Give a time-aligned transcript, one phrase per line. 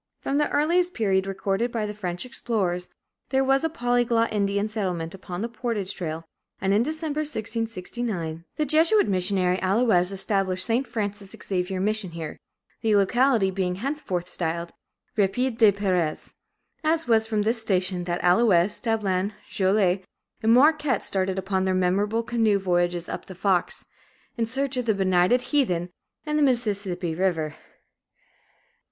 [0.19, 2.89] From the earliest period recorded by the French explorers,
[3.29, 6.25] there was a polyglot Indian settlement upon the portage trail,
[6.59, 10.87] and in December, 1669, the Jesuit missionary Allouez established St.
[10.87, 12.39] Francis Xavier mission here,
[12.81, 14.71] the locality being henceforth styled
[15.15, 16.33] "Rapide des Peres."
[16.83, 20.03] It was from this station that Allouez, Dablon, Joliet,
[20.41, 23.85] and Marquette started upon their memorable canoe voyages up the Fox,
[24.35, 25.91] in search of benighted heathen
[26.25, 27.53] and the Mississippi River.